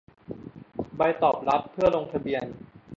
[0.97, 2.45] ใบตอบรับเพื่อลงทะเบียน